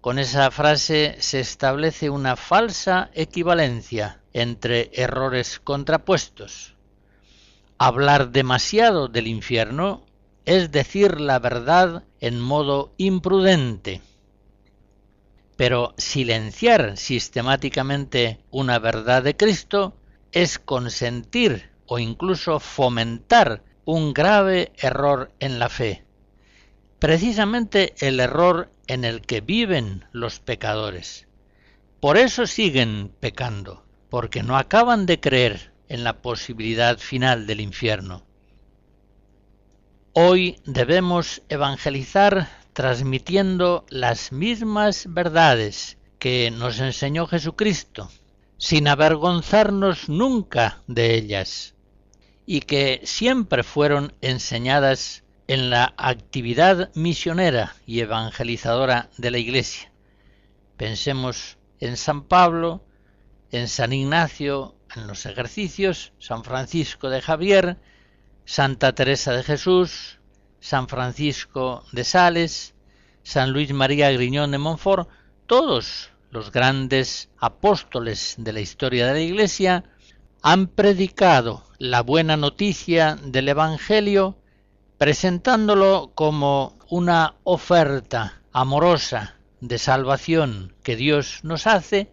[0.02, 6.76] Con esa frase se establece una falsa equivalencia entre errores contrapuestos.
[7.78, 10.04] Hablar demasiado del infierno
[10.44, 14.02] es decir la verdad en modo imprudente.
[15.56, 19.96] Pero silenciar sistemáticamente una verdad de Cristo
[20.32, 26.06] es consentir o incluso fomentar un grave error en la fe,
[26.98, 31.28] precisamente el error en el que viven los pecadores.
[32.00, 38.24] Por eso siguen pecando, porque no acaban de creer en la posibilidad final del infierno.
[40.14, 48.10] Hoy debemos evangelizar transmitiendo las mismas verdades que nos enseñó Jesucristo,
[48.56, 51.71] sin avergonzarnos nunca de ellas,
[52.46, 59.92] y que siempre fueron enseñadas en la actividad misionera y evangelizadora de la Iglesia.
[60.76, 62.84] Pensemos en San Pablo,
[63.50, 67.78] en San Ignacio, en los ejercicios, San Francisco de Javier,
[68.44, 70.18] Santa Teresa de Jesús,
[70.60, 72.74] San Francisco de Sales,
[73.22, 75.08] San Luis María Griñón de Montfort,
[75.46, 79.84] todos los grandes apóstoles de la historia de la Iglesia
[80.42, 84.36] han predicado la buena noticia del Evangelio
[84.98, 92.12] presentándolo como una oferta amorosa de salvación que Dios nos hace,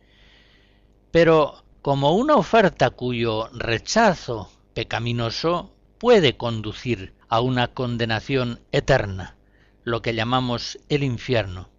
[1.11, 9.37] pero como una oferta cuyo rechazo pecaminoso puede conducir a una condenación eterna,
[9.83, 11.69] lo que llamamos el infierno.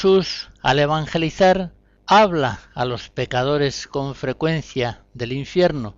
[0.00, 1.74] Jesús, al evangelizar,
[2.06, 5.94] habla a los pecadores con frecuencia del infierno,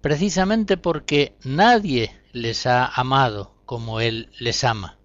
[0.00, 4.96] precisamente porque nadie les ha amado como Él les ama.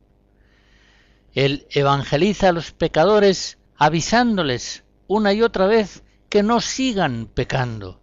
[1.34, 8.00] Él evangeliza a los pecadores avisándoles una y otra vez que no sigan pecando,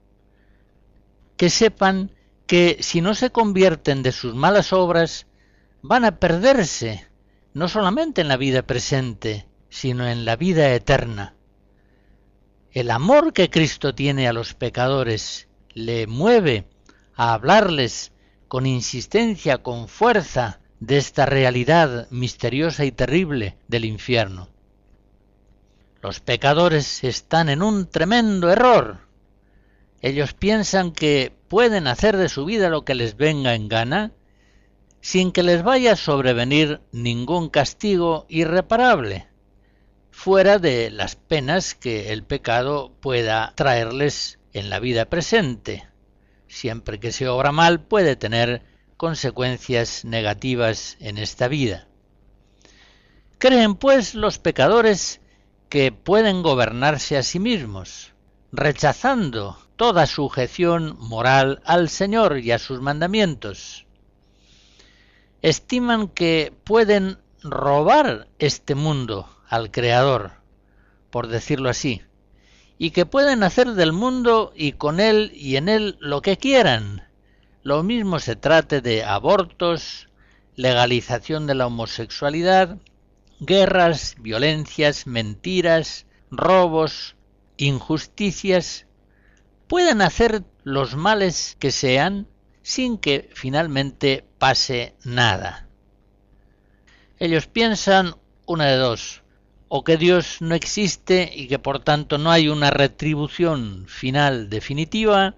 [1.38, 2.12] que sepan
[2.46, 5.26] que si no se convierten de sus malas obras,
[5.80, 7.08] van a perderse,
[7.54, 11.34] no solamente en la vida presente, sino en la vida eterna.
[12.72, 16.66] El amor que Cristo tiene a los pecadores le mueve
[17.14, 18.12] a hablarles
[18.46, 24.48] con insistencia, con fuerza, de esta realidad misteriosa y terrible del infierno.
[26.00, 29.00] Los pecadores están en un tremendo error.
[30.00, 34.12] Ellos piensan que pueden hacer de su vida lo que les venga en gana
[35.00, 39.27] sin que les vaya a sobrevenir ningún castigo irreparable
[40.18, 45.86] fuera de las penas que el pecado pueda traerles en la vida presente.
[46.48, 48.64] Siempre que se obra mal puede tener
[48.96, 51.86] consecuencias negativas en esta vida.
[53.38, 55.20] Creen pues los pecadores
[55.68, 58.12] que pueden gobernarse a sí mismos,
[58.50, 63.86] rechazando toda sujeción moral al Señor y a sus mandamientos.
[65.42, 70.32] Estiman que pueden robar este mundo al Creador,
[71.10, 72.02] por decirlo así,
[72.78, 77.08] y que pueden hacer del mundo y con él y en él lo que quieran.
[77.62, 80.08] Lo mismo se trate de abortos,
[80.54, 82.78] legalización de la homosexualidad,
[83.40, 87.16] guerras, violencias, mentiras, robos,
[87.56, 88.86] injusticias.
[89.66, 92.26] pueden hacer los males que sean
[92.62, 95.68] sin que finalmente pase nada.
[97.18, 98.14] Ellos piensan
[98.46, 99.22] una de dos,
[99.68, 105.36] o que Dios no existe y que por tanto no hay una retribución final definitiva,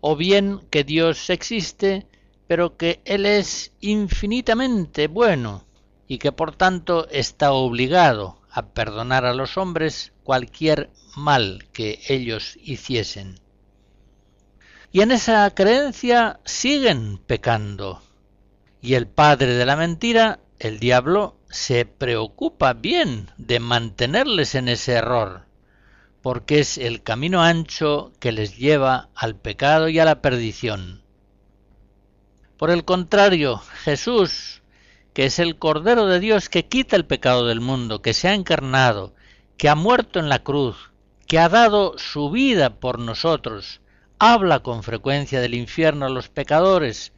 [0.00, 2.06] o bien que Dios existe,
[2.46, 5.64] pero que Él es infinitamente bueno
[6.06, 12.58] y que por tanto está obligado a perdonar a los hombres cualquier mal que ellos
[12.62, 13.38] hiciesen.
[14.90, 18.00] Y en esa creencia siguen pecando.
[18.80, 24.92] Y el padre de la mentira, el diablo, se preocupa bien de mantenerles en ese
[24.92, 25.46] error,
[26.22, 31.02] porque es el camino ancho que les lleva al pecado y a la perdición.
[32.56, 34.62] Por el contrario, Jesús,
[35.14, 38.34] que es el Cordero de Dios que quita el pecado del mundo, que se ha
[38.34, 39.14] encarnado,
[39.56, 40.90] que ha muerto en la cruz,
[41.28, 43.80] que ha dado su vida por nosotros,
[44.18, 47.12] habla con frecuencia del infierno a los pecadores,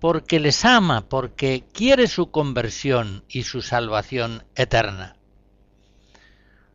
[0.00, 5.14] porque les ama, porque quiere su conversión y su salvación eterna.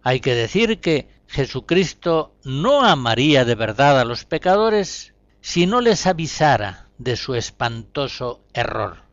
[0.03, 6.05] Hay que decir que Jesucristo no amaría de verdad a los pecadores si no les
[6.05, 9.03] avisara de su espantoso error.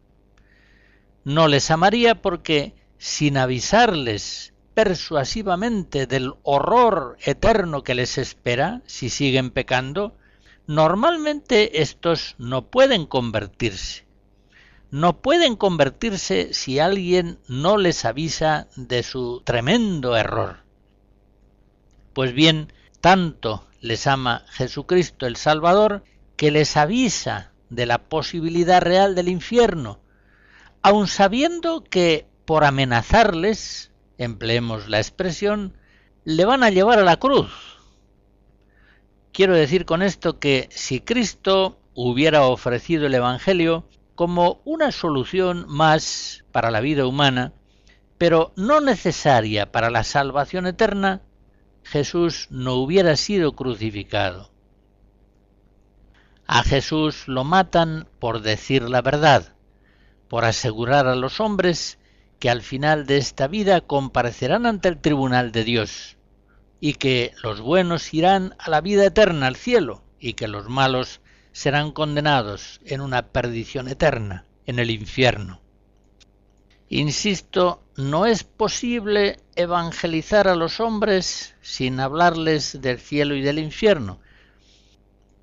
[1.25, 9.51] No les amaría porque, sin avisarles persuasivamente del horror eterno que les espera si siguen
[9.51, 10.17] pecando,
[10.67, 14.07] Normalmente estos no pueden convertirse.
[14.93, 20.59] No pueden convertirse si alguien no les avisa de su tremendo error.
[22.13, 26.05] Pues bien, tanto les ama Jesucristo el Salvador
[26.37, 29.99] que les avisa de la posibilidad real del infierno,
[30.83, 35.77] aun sabiendo que por amenazarles, empleemos la expresión,
[36.25, 37.72] le van a llevar a la cruz
[39.33, 46.45] Quiero decir con esto que si Cristo hubiera ofrecido el Evangelio como una solución más
[46.53, 47.55] para la vida humana,
[48.19, 51.23] pero no necesaria para la salvación eterna,
[51.83, 54.51] Jesús no hubiera sido crucificado.
[56.47, 59.55] A Jesús lo matan por decir la verdad,
[60.29, 61.99] por asegurar a los hombres
[62.39, 66.19] que al final de esta vida comparecerán ante el tribunal de Dios
[66.85, 71.21] y que los buenos irán a la vida eterna, al cielo, y que los malos
[71.53, 75.61] serán condenados en una perdición eterna, en el infierno.
[76.89, 84.19] Insisto, no es posible evangelizar a los hombres sin hablarles del cielo y del infierno.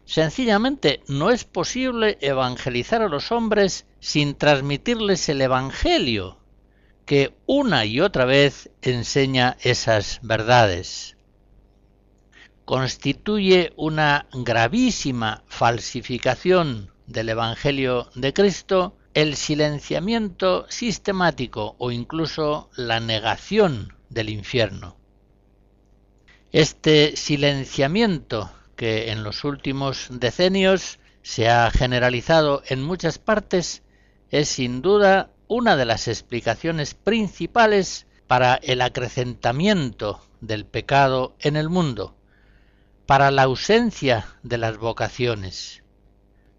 [0.03, 6.37] Sencillamente, no es posible evangelizar a los hombres sin transmitirles el Evangelio,
[7.05, 11.15] que una y otra vez enseña esas verdades
[12.69, 23.95] constituye una gravísima falsificación del Evangelio de Cristo el silenciamiento sistemático o incluso la negación
[24.09, 24.97] del infierno.
[26.51, 33.81] Este silenciamiento que en los últimos decenios se ha generalizado en muchas partes
[34.29, 41.69] es sin duda una de las explicaciones principales para el acrecentamiento del pecado en el
[41.69, 42.15] mundo
[43.09, 45.81] para la ausencia de las vocaciones,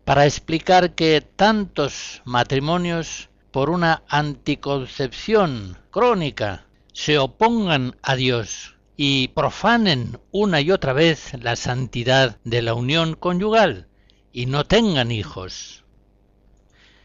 [0.04, 10.18] para explicar que tantos matrimonios por una anticoncepción crónica se opongan a Dios y profanen
[10.32, 13.86] una y otra vez la santidad de la unión conyugal
[14.32, 15.84] y no tengan hijos.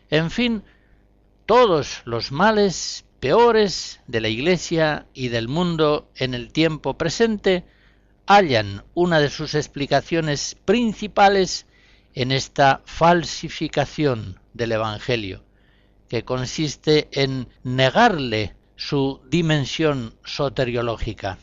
[0.09, 0.63] En fin,
[1.45, 7.63] todos los males peores de la Iglesia y del mundo en el tiempo presente
[8.25, 11.67] hallan una de sus explicaciones principales
[12.13, 15.43] en esta falsificación del Evangelio,
[16.09, 21.37] que consiste en negarle su dimensión soteriológica.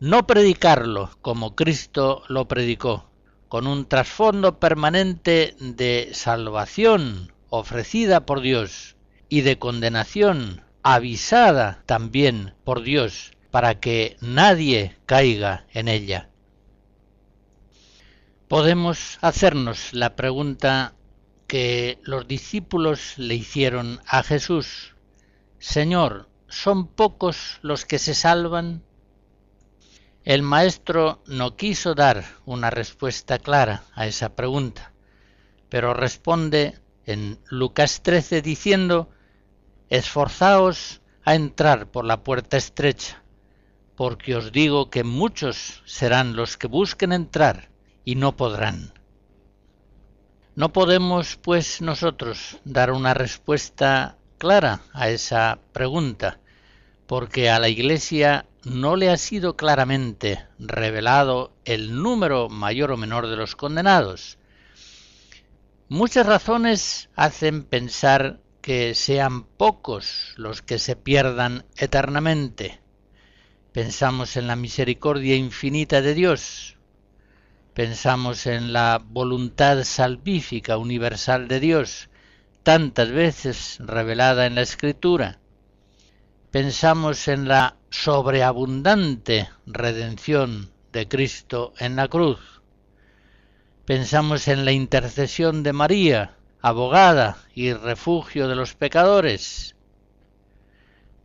[0.00, 3.10] No predicarlo como Cristo lo predicó,
[3.48, 8.96] con un trasfondo permanente de salvación ofrecida por Dios
[9.28, 16.30] y de condenación avisada también por Dios para que nadie caiga en ella.
[18.48, 20.94] Podemos hacernos la pregunta
[21.46, 24.94] que los discípulos le hicieron a Jesús.
[25.58, 28.82] Señor, ¿son pocos los que se salvan?
[30.24, 34.92] El maestro no quiso dar una respuesta clara a esa pregunta,
[35.68, 39.10] pero responde en Lucas 13 diciendo,
[39.88, 43.19] Esforzaos a entrar por la puerta estrecha,
[44.00, 47.68] porque os digo que muchos serán los que busquen entrar
[48.02, 48.94] y no podrán.
[50.54, 56.40] No podemos, pues, nosotros dar una respuesta clara a esa pregunta,
[57.06, 63.26] porque a la Iglesia no le ha sido claramente revelado el número mayor o menor
[63.26, 64.38] de los condenados.
[65.90, 72.79] Muchas razones hacen pensar que sean pocos los que se pierdan eternamente.
[73.72, 76.76] Pensamos en la misericordia infinita de Dios,
[77.72, 82.10] pensamos en la voluntad salvífica universal de Dios,
[82.64, 85.38] tantas veces revelada en la Escritura.
[86.50, 92.40] Pensamos en la sobreabundante redención de Cristo en la cruz.
[93.84, 99.76] Pensamos en la intercesión de María, abogada y refugio de los pecadores.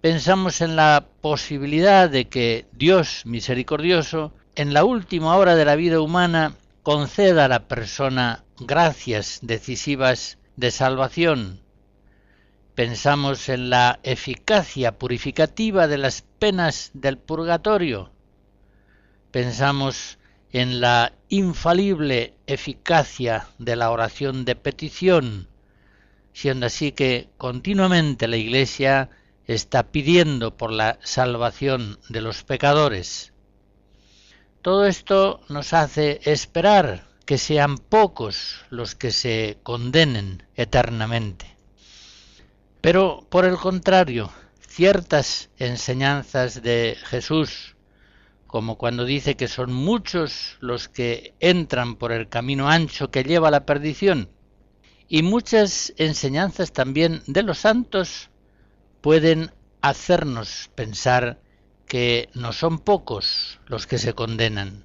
[0.06, 5.99] Pensamos en la posibilidad de que Dios misericordioso, en la última hora de la vida
[5.99, 6.53] humana,
[6.84, 11.60] conceda a la persona gracias decisivas de salvación.
[12.76, 18.12] Pensamos en la eficacia purificativa de las penas del purgatorio.
[19.32, 20.20] Pensamos
[20.51, 25.47] en la infalible eficacia de la oración de petición,
[26.32, 29.10] siendo así que continuamente la Iglesia
[29.47, 33.33] está pidiendo por la salvación de los pecadores.
[34.61, 41.55] Todo esto nos hace esperar que sean pocos los que se condenen eternamente.
[42.81, 44.31] Pero, por el contrario,
[44.67, 47.75] ciertas enseñanzas de Jesús
[48.55, 53.49] como cuando dice que son muchos los que entran por el camino ancho que lleva
[53.49, 54.29] a la perdición.
[55.09, 58.29] Y muchas enseñanzas también de los santos
[59.06, 59.51] pueden
[59.82, 61.39] hacernos pensar
[61.86, 64.84] que no son pocos los que se condenan.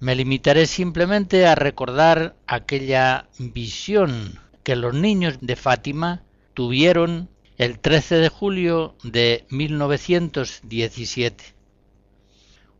[0.00, 8.16] Me limitaré simplemente a recordar aquella visión que los niños de Fátima tuvieron el 13
[8.16, 11.54] de julio de 1917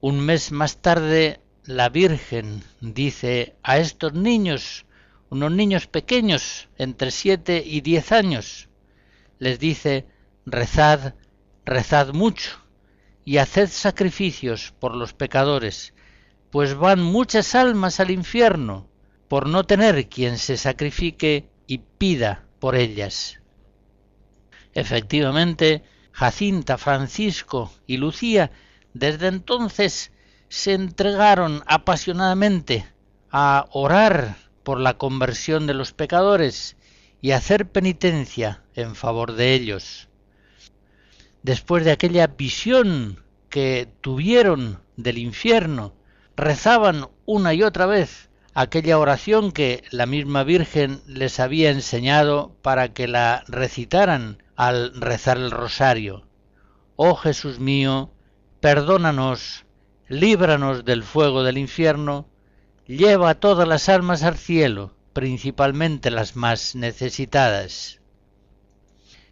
[0.01, 4.85] un mes más tarde, la Virgen dice a estos niños,
[5.29, 8.68] unos niños pequeños, entre siete y diez años,
[9.39, 10.07] les dice,
[10.47, 11.15] rezad,
[11.65, 12.59] rezad mucho,
[13.25, 15.95] y haced sacrificios por los pecadores,
[16.51, 18.89] pues van muchas almas al infierno,
[19.29, 23.41] por no tener quien se sacrifique y pida por ellas.
[24.73, 25.83] Efectivamente,
[26.13, 28.51] Jacinta, Francisco y Lucía
[28.95, 30.13] desde entonces
[30.49, 32.87] se entregaron apasionadamente
[33.31, 36.77] a orar por la conversión de los pecadores
[37.21, 40.09] y hacer penitencia en favor de ellos.
[41.43, 45.95] Después de aquella visión que tuvieron del infierno,
[46.37, 52.93] rezaban una y otra vez aquella oración que la misma Virgen les había enseñado para
[52.93, 56.27] que la recitaran al rezar el rosario.
[56.97, 58.11] Oh Jesús mío,
[58.61, 59.65] perdónanos,
[60.09, 62.29] líbranos del fuego del infierno,
[62.87, 68.01] lleva a todas las almas al cielo, principalmente las más necesitadas.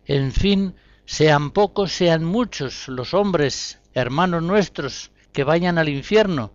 [0.07, 6.53] En fin, sean pocos, sean muchos los hombres, hermanos nuestros, que vayan al infierno,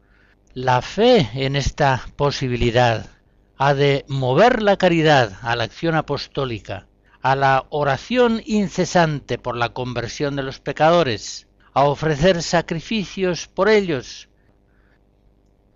[0.54, 3.10] la fe en esta posibilidad
[3.58, 6.88] ha de mover la caridad a la acción apostólica,
[7.22, 14.30] a la oración incesante por la conversión de los pecadores, a ofrecer sacrificios por ellos.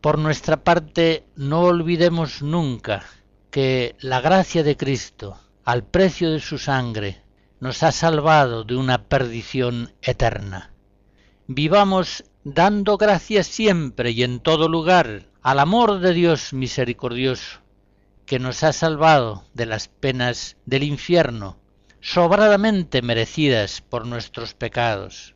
[0.02, 3.04] Por nuestra parte, no olvidemos nunca
[3.52, 7.25] que la gracia de Cristo, al precio de su sangre,
[7.66, 10.72] nos ha salvado de una perdición eterna.
[11.48, 17.62] Vivamos dando gracias siempre y en todo lugar al amor de Dios misericordioso,
[18.28, 21.58] que nos ha salvado de las penas del infierno,
[22.02, 25.34] sobradamente merecidas por nuestros pecados.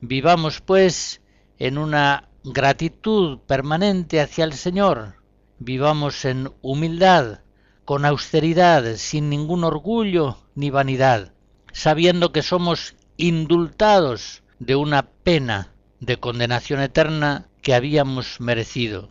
[0.00, 1.20] Vivamos, pues,
[1.58, 5.16] en una gratitud permanente hacia el Señor,
[5.58, 7.40] vivamos en humildad,
[7.84, 11.32] con austeridad, sin ningún orgullo ni vanidad,
[11.72, 19.10] sabiendo que somos indultados de una pena de condenación eterna que habíamos merecido.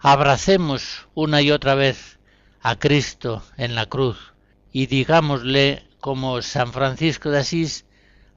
[0.00, 2.18] Abracemos una y otra vez
[2.60, 4.34] a Cristo en la cruz
[4.72, 7.86] y digámosle como San Francisco de Asís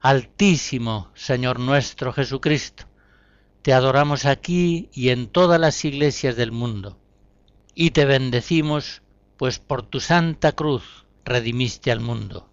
[0.00, 2.84] Altísimo Señor nuestro Jesucristo,
[3.62, 6.98] te adoramos aquí y en todas las iglesias del mundo,
[7.80, 9.00] y te bendecimos,
[9.38, 12.46] pues por tu santa cruz redimiste al mundo.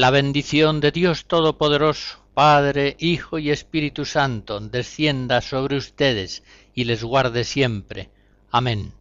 [0.00, 6.42] La bendición de Dios Todopoderoso, Padre, Hijo y Espíritu Santo, descienda sobre ustedes
[6.74, 8.08] y les guarde siempre.
[8.50, 8.94] Amén.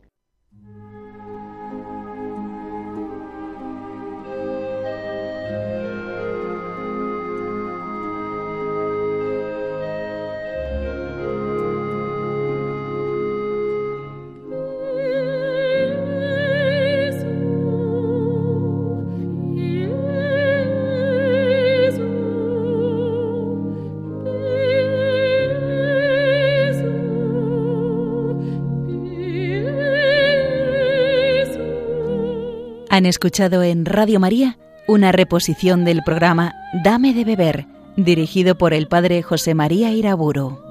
[33.00, 38.89] Han escuchado en Radio María una reposición del programa Dame de beber, dirigido por el
[38.89, 40.68] padre José María Iraburo.